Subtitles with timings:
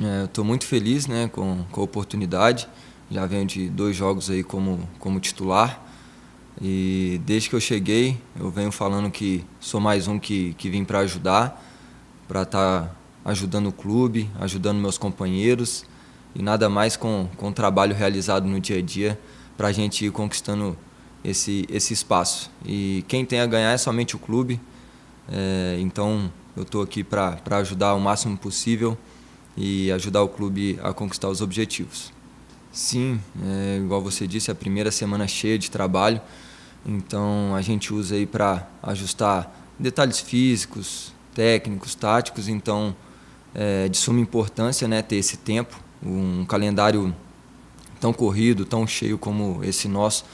[0.00, 2.68] É, Estou muito feliz né, com, com a oportunidade.
[3.10, 5.82] Já venho de dois jogos aí como, como titular.
[6.60, 10.84] E desde que eu cheguei, eu venho falando que sou mais um que, que vim
[10.84, 11.62] para ajudar,
[12.28, 15.84] para estar tá ajudando o clube, ajudando meus companheiros
[16.34, 19.18] e nada mais com, com o trabalho realizado no dia a dia
[19.56, 20.76] para a gente ir conquistando
[21.24, 22.50] esse, esse espaço.
[22.64, 24.60] E quem tem a ganhar é somente o clube,
[25.28, 28.96] é, então eu estou aqui para ajudar o máximo possível
[29.56, 32.12] e ajudar o clube a conquistar os objetivos.
[32.72, 36.20] Sim, é, igual você disse, a primeira semana cheia de trabalho,
[36.86, 42.96] então a gente usa aí para ajustar detalhes físicos, técnicos, táticos, então
[43.54, 47.14] é de suma importância né, ter esse tempo, um calendário
[48.00, 50.24] tão corrido, tão cheio como esse nosso,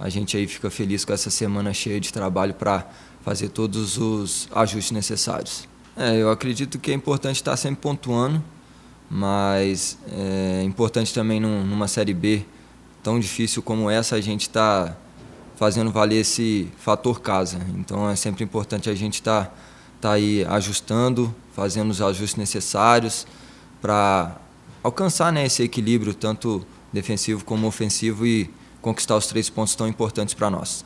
[0.00, 2.88] a gente aí fica feliz com essa semana cheia de trabalho para
[3.22, 5.68] fazer todos os ajustes necessários.
[5.96, 8.42] É, eu acredito que é importante estar sempre pontuando,
[9.10, 12.44] mas é importante também num, numa Série B
[13.02, 14.96] tão difícil como essa a gente está
[15.56, 17.58] fazendo valer esse fator casa.
[17.76, 19.52] Então é sempre importante a gente estar tá,
[20.00, 23.26] tá aí ajustando, fazendo os ajustes necessários
[23.80, 24.36] para
[24.82, 30.34] alcançar né, esse equilíbrio tanto defensivo como ofensivo e conquistar os três pontos tão importantes
[30.34, 30.84] para nós.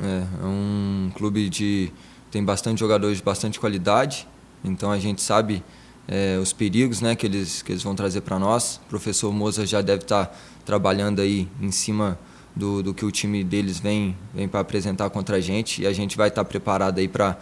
[0.00, 1.92] É, é um clube de
[2.30, 4.26] tem bastante jogadores de bastante qualidade,
[4.64, 5.62] então a gente sabe
[6.08, 8.80] é, os perigos né, que, eles, que eles vão trazer para nós.
[8.86, 12.18] O professor Moza já deve estar tá trabalhando aí em cima
[12.54, 15.92] do, do que o time deles vem, vem para apresentar contra a gente e a
[15.92, 17.36] gente vai estar tá preparado aí para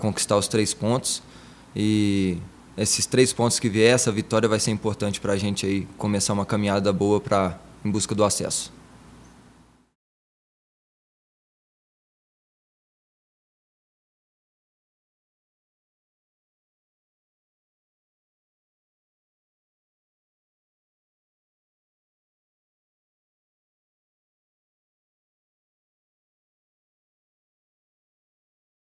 [0.00, 1.22] conquistar os três pontos.
[1.76, 2.38] E
[2.76, 6.32] esses três pontos que vier, essa vitória vai ser importante para a gente aí começar
[6.32, 8.72] uma caminhada boa para em busca do acesso.